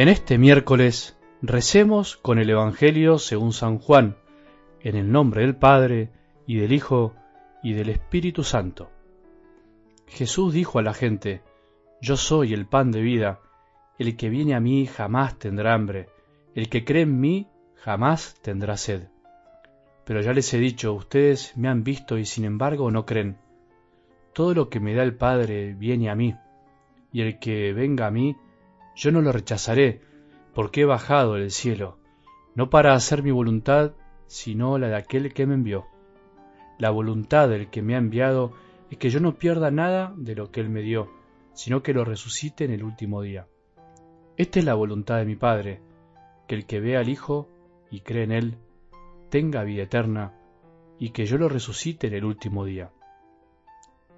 En 0.00 0.08
este 0.08 0.38
miércoles 0.38 1.18
recemos 1.42 2.16
con 2.16 2.38
el 2.38 2.48
Evangelio 2.48 3.18
según 3.18 3.52
San 3.52 3.78
Juan, 3.78 4.16
en 4.80 4.96
el 4.96 5.12
nombre 5.12 5.42
del 5.42 5.56
Padre, 5.56 6.08
y 6.46 6.56
del 6.56 6.72
Hijo, 6.72 7.14
y 7.62 7.74
del 7.74 7.90
Espíritu 7.90 8.42
Santo. 8.42 8.90
Jesús 10.06 10.54
dijo 10.54 10.78
a 10.78 10.82
la 10.82 10.94
gente, 10.94 11.42
Yo 12.00 12.16
soy 12.16 12.54
el 12.54 12.64
pan 12.64 12.92
de 12.92 13.02
vida, 13.02 13.40
el 13.98 14.16
que 14.16 14.30
viene 14.30 14.54
a 14.54 14.60
mí 14.60 14.86
jamás 14.86 15.38
tendrá 15.38 15.74
hambre, 15.74 16.08
el 16.54 16.70
que 16.70 16.82
cree 16.82 17.02
en 17.02 17.20
mí 17.20 17.48
jamás 17.74 18.36
tendrá 18.40 18.78
sed. 18.78 19.08
Pero 20.06 20.22
ya 20.22 20.32
les 20.32 20.54
he 20.54 20.58
dicho, 20.58 20.94
ustedes 20.94 21.54
me 21.58 21.68
han 21.68 21.84
visto 21.84 22.16
y 22.16 22.24
sin 22.24 22.46
embargo 22.46 22.90
no 22.90 23.04
creen. 23.04 23.36
Todo 24.32 24.54
lo 24.54 24.70
que 24.70 24.80
me 24.80 24.94
da 24.94 25.02
el 25.02 25.14
Padre 25.14 25.74
viene 25.74 26.08
a 26.08 26.14
mí, 26.14 26.34
y 27.12 27.20
el 27.20 27.38
que 27.38 27.74
venga 27.74 28.06
a 28.06 28.10
mí, 28.10 28.34
yo 29.00 29.10
no 29.12 29.22
lo 29.22 29.32
rechazaré, 29.32 30.02
porque 30.54 30.82
he 30.82 30.84
bajado 30.84 31.34
del 31.34 31.50
cielo, 31.50 31.96
no 32.54 32.68
para 32.68 32.92
hacer 32.92 33.22
mi 33.22 33.30
voluntad, 33.30 33.92
sino 34.26 34.76
la 34.76 34.88
de 34.88 34.96
aquel 34.96 35.32
que 35.32 35.46
me 35.46 35.54
envió. 35.54 35.86
La 36.78 36.90
voluntad 36.90 37.48
del 37.48 37.70
que 37.70 37.80
me 37.80 37.94
ha 37.94 37.98
enviado 37.98 38.52
es 38.90 38.98
que 38.98 39.08
yo 39.08 39.20
no 39.20 39.36
pierda 39.36 39.70
nada 39.70 40.12
de 40.18 40.34
lo 40.34 40.50
que 40.50 40.60
él 40.60 40.68
me 40.68 40.82
dio, 40.82 41.10
sino 41.54 41.82
que 41.82 41.94
lo 41.94 42.04
resucite 42.04 42.66
en 42.66 42.72
el 42.72 42.84
último 42.84 43.22
día. 43.22 43.46
Esta 44.36 44.58
es 44.58 44.66
la 44.66 44.74
voluntad 44.74 45.16
de 45.16 45.24
mi 45.24 45.36
Padre, 45.36 45.80
que 46.46 46.54
el 46.54 46.66
que 46.66 46.80
vea 46.80 47.00
al 47.00 47.08
Hijo 47.08 47.48
y 47.90 48.00
cree 48.00 48.24
en 48.24 48.32
él, 48.32 48.58
tenga 49.30 49.64
vida 49.64 49.84
eterna, 49.84 50.34
y 50.98 51.10
que 51.10 51.24
yo 51.24 51.38
lo 51.38 51.48
resucite 51.48 52.08
en 52.08 52.14
el 52.14 52.26
último 52.26 52.66
día. 52.66 52.90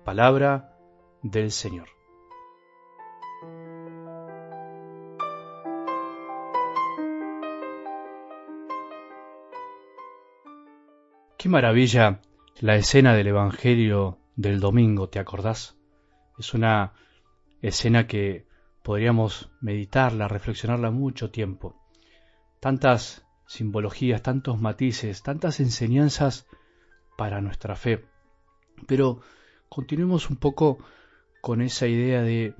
Palabra 0.04 0.76
del 1.22 1.52
Señor. 1.52 2.01
Qué 11.42 11.48
maravilla 11.48 12.20
la 12.60 12.76
escena 12.76 13.14
del 13.14 13.26
Evangelio 13.26 14.20
del 14.36 14.60
domingo, 14.60 15.08
¿te 15.08 15.18
acordás? 15.18 15.76
Es 16.38 16.54
una 16.54 16.92
escena 17.60 18.06
que 18.06 18.46
podríamos 18.84 19.50
meditarla, 19.60 20.28
reflexionarla 20.28 20.92
mucho 20.92 21.32
tiempo. 21.32 21.74
Tantas 22.60 23.26
simbologías, 23.48 24.22
tantos 24.22 24.60
matices, 24.60 25.24
tantas 25.24 25.58
enseñanzas 25.58 26.46
para 27.18 27.40
nuestra 27.40 27.74
fe. 27.74 28.04
Pero 28.86 29.20
continuemos 29.68 30.30
un 30.30 30.36
poco 30.36 30.78
con 31.40 31.60
esa 31.60 31.88
idea 31.88 32.22
de 32.22 32.54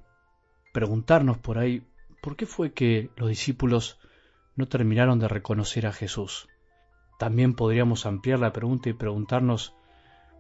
preguntarnos 0.72 1.38
por 1.38 1.56
ahí, 1.58 1.86
¿por 2.20 2.34
qué 2.34 2.46
fue 2.46 2.72
que 2.72 3.10
los 3.14 3.28
discípulos 3.28 4.00
no 4.56 4.66
terminaron 4.66 5.20
de 5.20 5.28
reconocer 5.28 5.86
a 5.86 5.92
Jesús? 5.92 6.48
También 7.18 7.54
podríamos 7.54 8.06
ampliar 8.06 8.38
la 8.38 8.52
pregunta 8.52 8.88
y 8.88 8.94
preguntarnos 8.94 9.74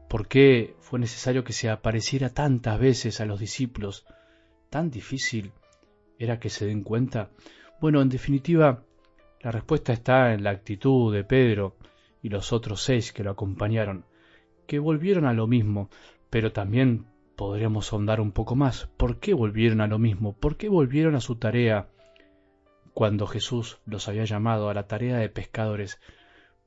por 0.08 0.28
qué 0.28 0.76
fue 0.80 0.98
necesario 0.98 1.44
que 1.44 1.52
se 1.52 1.70
apareciera 1.70 2.30
tantas 2.30 2.78
veces 2.78 3.20
a 3.20 3.26
los 3.26 3.40
discípulos. 3.40 4.04
Tan 4.68 4.90
difícil 4.90 5.52
era 6.18 6.38
que 6.38 6.50
se 6.50 6.66
den 6.66 6.82
cuenta. 6.82 7.30
Bueno, 7.80 8.00
en 8.00 8.08
definitiva, 8.08 8.84
la 9.40 9.50
respuesta 9.50 9.92
está 9.92 10.34
en 10.34 10.44
la 10.44 10.50
actitud 10.50 11.12
de 11.12 11.24
Pedro 11.24 11.76
y 12.22 12.28
los 12.28 12.52
otros 12.52 12.82
seis 12.82 13.12
que 13.12 13.24
lo 13.24 13.30
acompañaron, 13.30 14.04
que 14.66 14.78
volvieron 14.78 15.26
a 15.26 15.32
lo 15.32 15.46
mismo, 15.46 15.90
pero 16.30 16.52
también 16.52 17.06
podríamos 17.36 17.92
ahondar 17.92 18.20
un 18.20 18.32
poco 18.32 18.54
más. 18.54 18.86
¿Por 18.96 19.18
qué 19.18 19.34
volvieron 19.34 19.80
a 19.80 19.88
lo 19.88 19.98
mismo? 19.98 20.34
¿Por 20.34 20.56
qué 20.56 20.68
volvieron 20.68 21.14
a 21.16 21.20
su 21.20 21.36
tarea 21.36 21.88
cuando 22.94 23.26
Jesús 23.26 23.80
los 23.84 24.08
había 24.08 24.24
llamado 24.24 24.68
a 24.68 24.74
la 24.74 24.86
tarea 24.86 25.16
de 25.16 25.28
pescadores? 25.28 25.98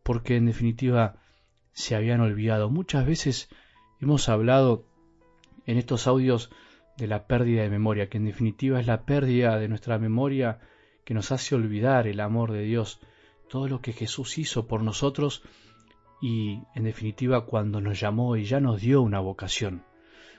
Porque 0.06 0.36
en 0.36 0.46
definitiva 0.46 1.16
se 1.74 1.96
habían 1.96 2.22
olvidado. 2.22 2.70
Muchas 2.70 3.08
veces 3.08 3.50
hemos 4.00 4.30
hablado 4.30 4.86
en 5.66 5.80
estos 5.80 6.06
audios 6.06 6.52
de 6.96 7.08
la 7.08 7.26
pérdida 7.26 7.64
de 7.64 7.72
memoria, 7.72 8.08
que 8.08 8.18
en 8.18 8.26
definitiva 8.26 8.80
es 8.80 8.86
la 8.86 9.04
pérdida 9.06 9.58
de 9.58 9.68
nuestra 9.68 9.98
memoria 9.98 10.60
que 11.06 11.16
nos 11.16 11.32
hace 11.32 11.56
olvidar 11.56 12.06
el 12.06 12.20
amor 12.20 12.52
de 12.52 12.62
Dios, 12.62 13.00
todo 13.50 13.68
lo 13.68 13.82
que 13.82 13.94
Jesús 13.94 14.38
hizo 14.38 14.68
por 14.68 14.84
nosotros 14.84 15.42
y 16.22 16.62
en 16.76 16.84
definitiva 16.84 17.46
cuando 17.46 17.82
nos 17.82 18.00
llamó 18.00 18.38
y 18.38 18.44
ya 18.44 18.60
nos 18.60 18.82
dio 18.82 19.02
una 19.02 19.20
vocación. 19.20 19.86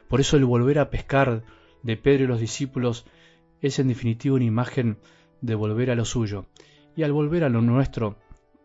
Por 0.08 0.20
eso 0.20 0.36
el 0.36 0.44
volver 0.44 0.78
a 0.78 0.90
pescar 0.90 1.42
de 1.82 1.96
Pedro 1.96 2.22
y 2.22 2.28
los 2.28 2.40
discípulos 2.40 3.04
es 3.60 3.80
en 3.80 3.88
definitiva 3.88 4.36
una 4.36 4.44
imagen 4.44 4.98
de 5.40 5.56
volver 5.56 5.90
a 5.90 5.96
lo 5.96 6.04
suyo. 6.04 6.46
Y 6.94 7.02
al 7.02 7.12
volver 7.12 7.42
a 7.42 7.48
lo 7.48 7.60
nuestro, 7.62 8.16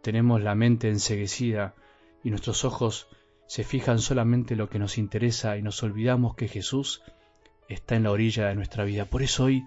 tenemos 0.01 0.41
la 0.41 0.55
mente 0.55 0.89
enseguecida 0.89 1.75
y 2.23 2.29
nuestros 2.29 2.65
ojos 2.65 3.07
se 3.47 3.63
fijan 3.63 3.99
solamente 3.99 4.53
en 4.53 4.59
lo 4.59 4.69
que 4.69 4.79
nos 4.79 4.97
interesa 4.97 5.57
y 5.57 5.61
nos 5.61 5.83
olvidamos 5.83 6.35
que 6.35 6.47
Jesús 6.47 7.01
está 7.67 7.95
en 7.95 8.03
la 8.03 8.11
orilla 8.11 8.47
de 8.47 8.55
nuestra 8.55 8.83
vida. 8.83 9.05
Por 9.05 9.21
eso 9.21 9.45
hoy 9.45 9.65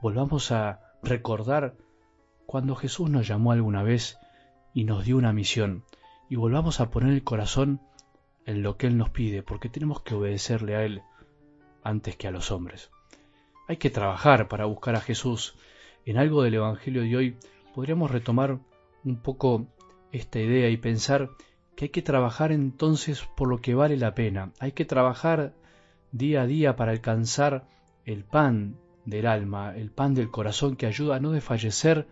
volvamos 0.00 0.52
a 0.52 0.80
recordar 1.02 1.74
cuando 2.46 2.74
Jesús 2.74 3.10
nos 3.10 3.26
llamó 3.26 3.52
alguna 3.52 3.82
vez 3.82 4.18
y 4.74 4.84
nos 4.84 5.04
dio 5.04 5.16
una 5.16 5.32
misión 5.32 5.84
y 6.28 6.36
volvamos 6.36 6.80
a 6.80 6.90
poner 6.90 7.12
el 7.12 7.24
corazón 7.24 7.80
en 8.46 8.62
lo 8.62 8.76
que 8.76 8.86
Él 8.86 8.98
nos 8.98 9.10
pide, 9.10 9.42
porque 9.42 9.68
tenemos 9.68 10.02
que 10.02 10.14
obedecerle 10.14 10.76
a 10.76 10.84
Él 10.84 11.02
antes 11.82 12.16
que 12.16 12.28
a 12.28 12.30
los 12.30 12.50
hombres. 12.50 12.90
Hay 13.68 13.78
que 13.78 13.90
trabajar 13.90 14.48
para 14.48 14.66
buscar 14.66 14.96
a 14.96 15.00
Jesús. 15.00 15.56
En 16.04 16.18
algo 16.18 16.42
del 16.42 16.54
Evangelio 16.54 17.02
de 17.02 17.16
hoy 17.16 17.36
podríamos 17.74 18.10
retomar 18.10 18.58
un 19.04 19.16
poco 19.16 19.66
esta 20.12 20.40
idea 20.40 20.68
y 20.68 20.76
pensar 20.76 21.30
que 21.76 21.86
hay 21.86 21.88
que 21.90 22.02
trabajar 22.02 22.52
entonces 22.52 23.22
por 23.36 23.48
lo 23.48 23.60
que 23.60 23.74
vale 23.74 23.96
la 23.96 24.14
pena, 24.14 24.52
hay 24.60 24.72
que 24.72 24.84
trabajar 24.84 25.54
día 26.12 26.42
a 26.42 26.46
día 26.46 26.76
para 26.76 26.92
alcanzar 26.92 27.66
el 28.04 28.24
pan 28.24 28.76
del 29.04 29.26
alma, 29.26 29.74
el 29.76 29.90
pan 29.90 30.14
del 30.14 30.30
corazón 30.30 30.76
que 30.76 30.86
ayuda 30.86 31.16
a 31.16 31.20
no 31.20 31.32
desfallecer 31.32 32.06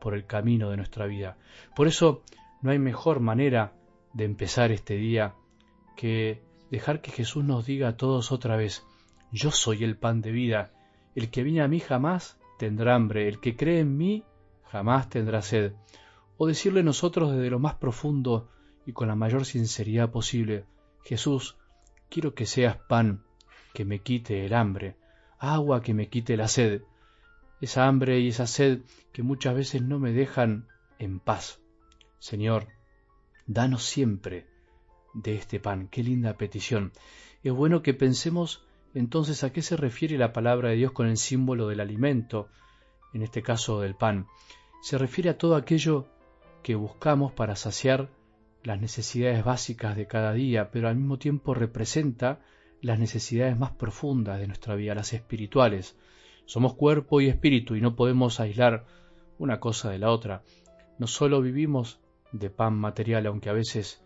por 0.00 0.14
el 0.14 0.26
camino 0.26 0.70
de 0.70 0.76
nuestra 0.76 1.06
vida. 1.06 1.36
Por 1.74 1.88
eso 1.88 2.22
no 2.62 2.70
hay 2.70 2.78
mejor 2.78 3.20
manera 3.20 3.72
de 4.12 4.24
empezar 4.24 4.70
este 4.70 4.96
día 4.96 5.34
que 5.96 6.42
dejar 6.70 7.00
que 7.00 7.10
Jesús 7.10 7.44
nos 7.44 7.66
diga 7.66 7.88
a 7.88 7.96
todos 7.96 8.32
otra 8.32 8.56
vez, 8.56 8.84
yo 9.32 9.50
soy 9.50 9.84
el 9.84 9.96
pan 9.96 10.20
de 10.20 10.32
vida, 10.32 10.72
el 11.14 11.30
que 11.30 11.42
viene 11.42 11.62
a 11.62 11.68
mí 11.68 11.80
jamás 11.80 12.38
tendrá 12.58 12.94
hambre, 12.94 13.28
el 13.28 13.40
que 13.40 13.56
cree 13.56 13.80
en 13.80 13.96
mí 13.96 14.24
jamás 14.64 15.08
tendrá 15.08 15.42
sed 15.42 15.72
o 16.38 16.46
decirle 16.46 16.82
nosotros 16.82 17.32
desde 17.32 17.50
lo 17.50 17.58
más 17.58 17.74
profundo 17.74 18.48
y 18.86 18.92
con 18.92 19.08
la 19.08 19.14
mayor 19.14 19.44
sinceridad 19.44 20.10
posible, 20.10 20.64
Jesús, 21.04 21.56
quiero 22.08 22.34
que 22.34 22.46
seas 22.46 22.76
pan 22.76 23.24
que 23.74 23.84
me 23.84 24.00
quite 24.00 24.46
el 24.46 24.54
hambre, 24.54 24.96
agua 25.38 25.82
que 25.82 25.94
me 25.94 26.08
quite 26.08 26.36
la 26.36 26.48
sed, 26.48 26.82
esa 27.60 27.86
hambre 27.86 28.20
y 28.20 28.28
esa 28.28 28.46
sed 28.46 28.82
que 29.12 29.22
muchas 29.22 29.54
veces 29.54 29.82
no 29.82 29.98
me 29.98 30.12
dejan 30.12 30.68
en 30.98 31.20
paz. 31.20 31.60
Señor, 32.18 32.68
danos 33.46 33.84
siempre 33.84 34.46
de 35.14 35.34
este 35.34 35.60
pan. 35.60 35.88
Qué 35.88 36.02
linda 36.02 36.36
petición. 36.36 36.92
Es 37.42 37.52
bueno 37.52 37.82
que 37.82 37.94
pensemos 37.94 38.64
entonces 38.94 39.44
a 39.44 39.52
qué 39.52 39.62
se 39.62 39.76
refiere 39.76 40.18
la 40.18 40.32
palabra 40.32 40.70
de 40.70 40.76
Dios 40.76 40.92
con 40.92 41.06
el 41.06 41.16
símbolo 41.16 41.68
del 41.68 41.80
alimento, 41.80 42.48
en 43.12 43.22
este 43.22 43.42
caso 43.42 43.80
del 43.80 43.94
pan. 43.94 44.26
Se 44.82 44.98
refiere 44.98 45.30
a 45.30 45.38
todo 45.38 45.56
aquello 45.56 46.06
que 46.66 46.74
buscamos 46.74 47.30
para 47.30 47.54
saciar 47.54 48.08
las 48.64 48.80
necesidades 48.80 49.44
básicas 49.44 49.94
de 49.94 50.08
cada 50.08 50.32
día, 50.32 50.72
pero 50.72 50.88
al 50.88 50.96
mismo 50.96 51.16
tiempo 51.16 51.54
representa 51.54 52.40
las 52.80 52.98
necesidades 52.98 53.56
más 53.56 53.70
profundas 53.70 54.40
de 54.40 54.48
nuestra 54.48 54.74
vida, 54.74 54.96
las 54.96 55.12
espirituales. 55.12 55.96
Somos 56.44 56.74
cuerpo 56.74 57.20
y 57.20 57.28
espíritu 57.28 57.76
y 57.76 57.80
no 57.80 57.94
podemos 57.94 58.40
aislar 58.40 58.84
una 59.38 59.60
cosa 59.60 59.90
de 59.90 60.00
la 60.00 60.10
otra. 60.10 60.42
No 60.98 61.06
solo 61.06 61.40
vivimos 61.40 62.00
de 62.32 62.50
pan 62.50 62.74
material, 62.74 63.28
aunque 63.28 63.48
a 63.48 63.52
veces 63.52 64.02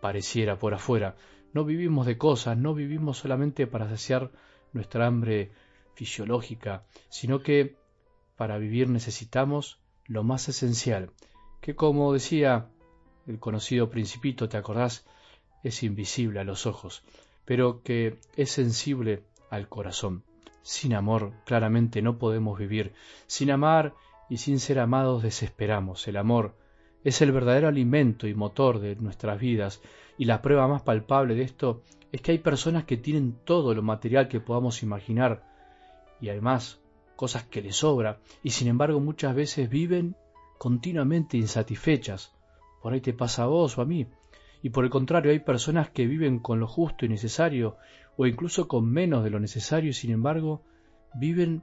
pareciera 0.00 0.58
por 0.58 0.74
afuera, 0.74 1.14
no 1.52 1.64
vivimos 1.64 2.04
de 2.04 2.18
cosas, 2.18 2.58
no 2.58 2.74
vivimos 2.74 3.18
solamente 3.18 3.68
para 3.68 3.88
saciar 3.88 4.32
nuestra 4.72 5.06
hambre 5.06 5.52
fisiológica, 5.94 6.82
sino 7.10 7.44
que 7.44 7.76
para 8.34 8.58
vivir 8.58 8.88
necesitamos 8.88 9.78
lo 10.06 10.24
más 10.24 10.48
esencial, 10.48 11.12
que 11.60 11.74
como 11.74 12.12
decía 12.12 12.68
el 13.26 13.38
conocido 13.38 13.90
principito, 13.90 14.48
¿te 14.48 14.56
acordás? 14.56 15.06
Es 15.62 15.82
invisible 15.82 16.40
a 16.40 16.44
los 16.44 16.66
ojos, 16.66 17.02
pero 17.44 17.82
que 17.82 18.18
es 18.36 18.50
sensible 18.50 19.22
al 19.50 19.68
corazón. 19.68 20.24
Sin 20.62 20.94
amor, 20.94 21.32
claramente 21.44 22.02
no 22.02 22.18
podemos 22.18 22.58
vivir. 22.58 22.92
Sin 23.26 23.50
amar 23.50 23.94
y 24.28 24.38
sin 24.38 24.60
ser 24.60 24.78
amados 24.78 25.22
desesperamos. 25.22 26.06
El 26.08 26.16
amor 26.16 26.54
es 27.04 27.22
el 27.22 27.32
verdadero 27.32 27.68
alimento 27.68 28.26
y 28.26 28.34
motor 28.34 28.78
de 28.78 28.96
nuestras 28.96 29.40
vidas, 29.40 29.82
y 30.18 30.26
la 30.26 30.42
prueba 30.42 30.68
más 30.68 30.82
palpable 30.82 31.34
de 31.34 31.42
esto 31.42 31.82
es 32.12 32.20
que 32.20 32.32
hay 32.32 32.38
personas 32.38 32.84
que 32.84 32.96
tienen 32.96 33.38
todo 33.44 33.74
lo 33.74 33.82
material 33.82 34.28
que 34.28 34.40
podamos 34.40 34.82
imaginar, 34.82 35.44
y 36.20 36.28
además 36.28 36.80
cosas 37.16 37.44
que 37.44 37.62
les 37.62 37.76
sobra, 37.76 38.18
y 38.42 38.50
sin 38.50 38.68
embargo 38.68 39.00
muchas 39.00 39.34
veces 39.34 39.70
viven 39.70 40.16
continuamente 40.60 41.38
insatisfechas. 41.38 42.34
Por 42.82 42.92
ahí 42.92 43.00
te 43.00 43.14
pasa 43.14 43.44
a 43.44 43.46
vos 43.46 43.78
o 43.78 43.80
a 43.80 43.86
mí. 43.86 44.06
Y 44.60 44.68
por 44.68 44.84
el 44.84 44.90
contrario, 44.90 45.32
hay 45.32 45.38
personas 45.38 45.88
que 45.88 46.06
viven 46.06 46.38
con 46.38 46.60
lo 46.60 46.66
justo 46.66 47.06
y 47.06 47.08
necesario, 47.08 47.78
o 48.18 48.26
incluso 48.26 48.68
con 48.68 48.84
menos 48.84 49.24
de 49.24 49.30
lo 49.30 49.40
necesario, 49.40 49.88
y 49.88 49.94
sin 49.94 50.10
embargo 50.10 50.60
viven 51.14 51.62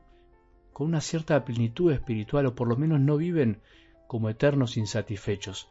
con 0.73 0.87
una 0.87 0.99
cierta 0.99 1.45
plenitud 1.45 1.91
espiritual, 1.91 2.47
o 2.47 2.55
por 2.55 2.67
lo 2.67 2.75
menos 2.75 2.99
no 2.99 3.17
viven 3.17 3.61
como 4.07 4.31
eternos 4.31 4.77
insatisfechos. 4.77 5.67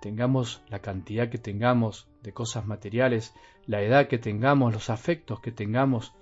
Tengamos 0.00 0.62
la 0.70 0.78
cantidad 0.78 1.28
que 1.28 1.36
tengamos 1.36 2.08
de 2.22 2.32
cosas 2.32 2.66
materiales, 2.66 3.34
la 3.66 3.82
edad 3.82 4.08
que 4.08 4.16
tengamos, 4.16 4.72
los 4.72 4.88
afectos 4.88 5.40
que 5.40 5.52
tengamos, 5.52 6.14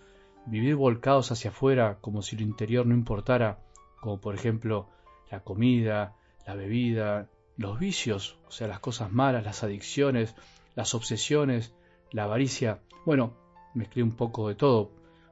vivir 0.46 0.74
volcados 0.74 1.30
hacia 1.30 1.50
afuera 1.50 1.98
como 2.00 2.22
si 2.22 2.34
lo 2.34 2.42
interior 2.42 2.86
no 2.86 2.94
importara, 2.94 3.60
como 4.00 4.20
por 4.20 4.34
ejemplo 4.34 4.88
la 5.30 5.38
comida, 5.38 6.16
la 6.46 6.54
bebida, 6.54 7.28
los 7.56 7.78
vicios, 7.78 8.38
o 8.46 8.50
sea, 8.50 8.68
las 8.68 8.80
cosas 8.80 9.12
malas, 9.12 9.44
las 9.44 9.62
adicciones, 9.62 10.34
las 10.74 10.94
obsesiones, 10.94 11.74
la 12.10 12.24
avaricia. 12.24 12.80
Bueno, 13.06 13.34
mezclé 13.74 14.02
un 14.02 14.12
poco 14.12 14.48
de 14.48 14.54
todo, 14.54 14.90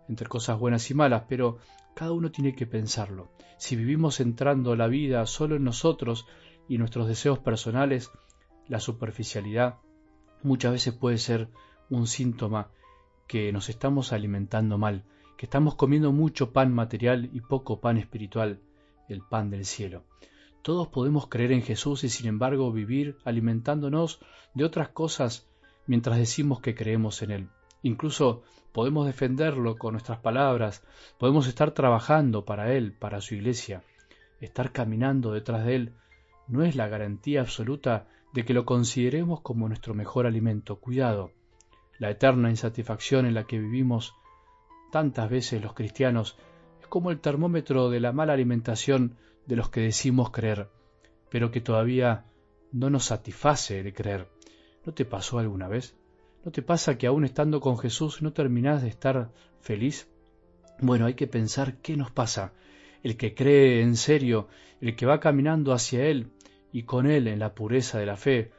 entre 0.09 0.27
cosas 0.27 0.59
buenas 0.59 0.91
y 0.91 0.95
malas, 0.95 1.25
pero 1.29 1.59
cada 1.95 2.13
uno 2.13 2.31
tiene 2.31 2.55
que 2.55 2.67
pensarlo. 2.67 3.31
Si 3.59 3.77
vivimos 3.77 4.17
centrando 4.17 4.77
la 4.77 4.89
vida 4.89 5.27
solo 5.27 5.57
en 5.57 5.65
nosotros 5.65 6.27
y 6.69 6.79
nuestros 6.79 7.09
deseos 7.09 7.39
personales, 7.39 8.11
la 8.69 8.81
superficialidad 8.81 9.79
muchas 10.43 10.73
veces 10.73 10.95
puede 10.95 11.19
ser 11.19 11.49
un 11.91 12.07
síntoma 12.07 12.71
que 13.27 13.53
nos 13.53 13.69
estamos 13.69 14.13
alimentando 14.13 14.79
mal, 14.79 15.05
que 15.37 15.47
estamos 15.47 15.75
comiendo 15.75 16.13
mucho 16.13 16.53
pan 16.53 16.73
material 16.73 17.31
y 17.33 17.41
poco 17.41 17.81
pan 17.81 17.99
espiritual, 17.99 18.61
el 19.09 19.23
pan 19.23 19.51
del 19.51 19.65
cielo. 19.65 20.05
Todos 20.63 20.87
podemos 20.89 21.27
creer 21.29 21.51
en 21.53 21.63
Jesús 21.63 22.05
y 22.05 22.09
sin 22.09 22.29
embargo 22.29 22.73
vivir 22.73 23.19
alimentándonos 23.25 24.21
de 24.55 24.65
otras 24.65 24.89
cosas 24.89 25.49
mientras 25.87 26.19
decimos 26.19 26.61
que 26.61 26.77
creemos 26.77 27.21
en 27.23 27.31
Él. 27.33 27.49
Incluso 27.83 28.45
podemos 28.73 29.07
defenderlo 29.07 29.77
con 29.77 29.93
nuestras 29.95 30.21
palabras, 30.21 30.85
podemos 31.19 31.49
estar 31.49 31.73
trabajando 31.73 32.45
para 32.45 32.73
Él, 32.73 32.93
para 32.93 33.21
su 33.21 33.35
iglesia. 33.35 33.83
Estar 34.41 34.71
caminando 34.71 35.33
detrás 35.33 35.65
de 35.67 35.75
Él 35.75 35.93
no 36.47 36.63
es 36.63 36.77
la 36.77 36.87
garantía 36.87 37.41
absoluta 37.41 38.07
de 38.33 38.45
que 38.45 38.55
lo 38.55 38.65
consideremos 38.65 39.41
como 39.41 39.67
nuestro 39.67 39.95
mejor 39.95 40.27
alimento. 40.27 40.77
Cuidado, 40.77 41.33
la 41.99 42.11
eterna 42.11 42.51
insatisfacción 42.51 43.27
en 43.27 43.35
la 43.35 43.45
que 43.45 43.59
vivimos 43.59 44.15
tantas 44.93 45.29
veces 45.29 45.63
los 45.63 45.75
cristianos 45.75 46.37
como 46.93 47.11
el 47.11 47.21
termómetro 47.21 47.89
de 47.89 48.01
la 48.01 48.13
mala 48.13 48.35
alimentación 48.35 49.17
de 49.47 49.57
los 49.57 49.71
que 49.71 49.81
decimos 49.81 50.31
creer, 50.31 50.69
pero 51.31 51.51
que 51.51 51.63
todavía 51.63 52.27
no 52.71 52.91
nos 52.91 53.07
satisface 53.07 53.81
el 53.81 53.95
creer. 53.95 54.29
¿No 54.85 54.93
te 54.93 55.07
pasó 55.07 55.39
alguna 55.39 55.69
vez? 55.69 55.97
¿No 56.45 56.53
te 56.53 56.61
pasa 56.61 56.99
que 56.99 57.07
aún 57.07 57.25
estando 57.25 57.63
con 57.63 57.79
Jesús 57.79 58.21
no 58.21 58.35
terminás 58.35 58.83
de 58.83 58.89
estar 58.89 59.31
feliz? 59.63 60.11
Bueno, 60.81 61.07
hay 61.07 61.15
que 61.15 61.27
pensar 61.27 61.79
qué 61.79 61.97
nos 61.97 62.11
pasa. 62.11 62.53
El 63.03 63.17
que 63.17 63.35
cree 63.35 63.81
en 63.81 63.97
serio, 63.97 64.49
el 64.83 64.95
que 64.95 65.07
va 65.07 65.19
caminando 65.19 65.73
hacia 65.73 66.05
Él 66.05 66.33
y 66.73 66.83
con 66.83 67.07
Él 67.07 67.27
en 67.27 67.39
la 67.39 67.55
pureza 67.55 68.01
de 68.01 68.05
la 68.05 68.19
fe, 68.19 68.53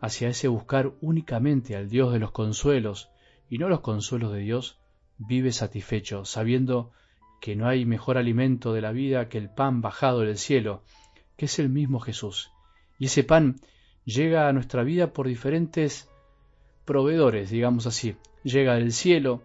hacia 0.00 0.28
ese 0.28 0.48
buscar 0.48 0.92
únicamente 1.00 1.76
al 1.76 1.88
Dios 1.88 2.12
de 2.12 2.18
los 2.18 2.32
consuelos 2.32 3.10
y 3.48 3.58
no 3.58 3.68
los 3.68 3.78
consuelos 3.78 4.32
de 4.32 4.40
Dios, 4.40 4.80
vive 5.18 5.52
satisfecho, 5.52 6.24
sabiendo 6.24 6.90
que 7.40 7.56
no 7.56 7.68
hay 7.68 7.84
mejor 7.84 8.18
alimento 8.18 8.72
de 8.72 8.80
la 8.80 8.92
vida 8.92 9.28
que 9.28 9.38
el 9.38 9.50
pan 9.50 9.80
bajado 9.80 10.20
del 10.20 10.38
cielo, 10.38 10.82
que 11.36 11.46
es 11.46 11.58
el 11.58 11.68
mismo 11.68 12.00
Jesús. 12.00 12.50
Y 12.98 13.06
ese 13.06 13.24
pan 13.24 13.56
llega 14.04 14.48
a 14.48 14.52
nuestra 14.52 14.82
vida 14.82 15.12
por 15.12 15.28
diferentes 15.28 16.08
proveedores, 16.84 17.50
digamos 17.50 17.86
así. 17.86 18.16
Llega 18.42 18.74
del 18.74 18.92
cielo, 18.92 19.42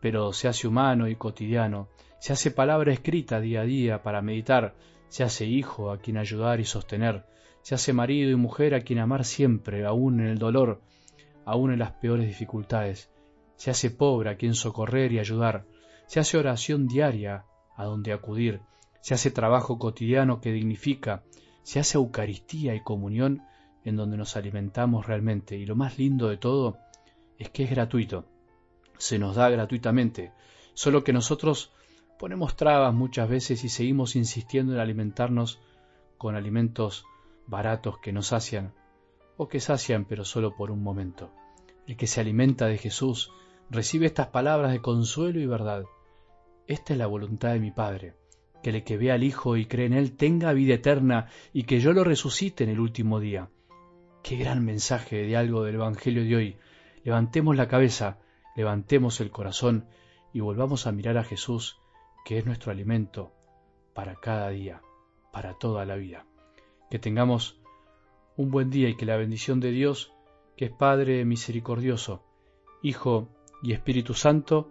pero 0.00 0.32
se 0.32 0.48
hace 0.48 0.66
humano 0.66 1.08
y 1.08 1.16
cotidiano, 1.16 1.88
se 2.18 2.32
hace 2.32 2.50
palabra 2.50 2.92
escrita 2.92 3.40
día 3.40 3.60
a 3.60 3.64
día 3.64 4.02
para 4.02 4.22
meditar, 4.22 4.74
se 5.08 5.22
hace 5.22 5.46
hijo 5.46 5.90
a 5.90 5.98
quien 5.98 6.16
ayudar 6.16 6.58
y 6.60 6.64
sostener, 6.64 7.26
se 7.60 7.74
hace 7.74 7.92
marido 7.92 8.30
y 8.30 8.36
mujer 8.36 8.74
a 8.74 8.80
quien 8.80 8.98
amar 8.98 9.24
siempre, 9.24 9.84
aun 9.84 10.20
en 10.20 10.26
el 10.26 10.38
dolor, 10.38 10.80
aun 11.44 11.72
en 11.72 11.78
las 11.78 11.92
peores 11.92 12.26
dificultades, 12.26 13.10
se 13.56 13.70
hace 13.70 13.90
pobre 13.90 14.30
a 14.30 14.36
quien 14.36 14.54
socorrer 14.54 15.12
y 15.12 15.18
ayudar, 15.18 15.66
se 16.12 16.20
hace 16.20 16.36
oración 16.36 16.88
diaria 16.88 17.46
a 17.74 17.86
donde 17.86 18.12
acudir, 18.12 18.60
se 19.00 19.14
hace 19.14 19.30
trabajo 19.30 19.78
cotidiano 19.78 20.42
que 20.42 20.52
dignifica, 20.52 21.22
se 21.62 21.80
hace 21.80 21.96
Eucaristía 21.96 22.74
y 22.74 22.82
comunión 22.82 23.40
en 23.82 23.96
donde 23.96 24.18
nos 24.18 24.36
alimentamos 24.36 25.06
realmente. 25.06 25.56
Y 25.56 25.64
lo 25.64 25.74
más 25.74 25.96
lindo 25.96 26.28
de 26.28 26.36
todo 26.36 26.76
es 27.38 27.48
que 27.48 27.64
es 27.64 27.70
gratuito. 27.70 28.26
Se 28.98 29.18
nos 29.18 29.36
da 29.36 29.48
gratuitamente. 29.48 30.32
Solo 30.74 31.02
que 31.02 31.14
nosotros 31.14 31.72
ponemos 32.18 32.56
trabas 32.56 32.92
muchas 32.92 33.30
veces 33.30 33.64
y 33.64 33.70
seguimos 33.70 34.14
insistiendo 34.14 34.74
en 34.74 34.80
alimentarnos 34.80 35.60
con 36.18 36.36
alimentos 36.36 37.06
baratos 37.46 38.00
que 38.00 38.12
nos 38.12 38.26
sacian 38.26 38.74
o 39.38 39.48
que 39.48 39.60
sacian 39.60 40.04
pero 40.04 40.26
solo 40.26 40.54
por 40.56 40.72
un 40.72 40.82
momento. 40.82 41.30
El 41.86 41.96
que 41.96 42.06
se 42.06 42.20
alimenta 42.20 42.66
de 42.66 42.76
Jesús 42.76 43.32
recibe 43.70 44.04
estas 44.04 44.26
palabras 44.26 44.72
de 44.72 44.82
consuelo 44.82 45.40
y 45.40 45.46
verdad. 45.46 45.84
Esta 46.72 46.94
es 46.94 46.98
la 46.98 47.06
voluntad 47.06 47.52
de 47.52 47.60
mi 47.60 47.70
Padre, 47.70 48.14
que 48.62 48.70
el 48.70 48.82
que 48.82 48.96
vea 48.96 49.12
al 49.12 49.24
Hijo 49.24 49.58
y 49.58 49.66
cree 49.66 49.84
en 49.84 49.92
Él 49.92 50.16
tenga 50.16 50.54
vida 50.54 50.72
eterna 50.72 51.28
y 51.52 51.64
que 51.64 51.80
yo 51.80 51.92
lo 51.92 52.02
resucite 52.02 52.64
en 52.64 52.70
el 52.70 52.80
último 52.80 53.20
día. 53.20 53.50
Qué 54.22 54.38
gran 54.38 54.64
mensaje 54.64 55.16
de 55.26 55.36
algo 55.36 55.64
del 55.64 55.74
Evangelio 55.74 56.24
de 56.24 56.34
hoy. 56.34 56.56
Levantemos 57.04 57.56
la 57.56 57.68
cabeza, 57.68 58.20
levantemos 58.56 59.20
el 59.20 59.30
corazón 59.30 59.84
y 60.32 60.40
volvamos 60.40 60.86
a 60.86 60.92
mirar 60.92 61.18
a 61.18 61.24
Jesús, 61.24 61.78
que 62.24 62.38
es 62.38 62.46
nuestro 62.46 62.72
alimento 62.72 63.34
para 63.92 64.14
cada 64.14 64.48
día, 64.48 64.80
para 65.30 65.58
toda 65.58 65.84
la 65.84 65.96
vida. 65.96 66.24
Que 66.90 66.98
tengamos 66.98 67.60
un 68.38 68.50
buen 68.50 68.70
día 68.70 68.88
y 68.88 68.96
que 68.96 69.04
la 69.04 69.18
bendición 69.18 69.60
de 69.60 69.72
Dios, 69.72 70.14
que 70.56 70.64
es 70.64 70.70
Padre 70.70 71.26
misericordioso, 71.26 72.24
Hijo 72.80 73.28
y 73.62 73.74
Espíritu 73.74 74.14
Santo, 74.14 74.70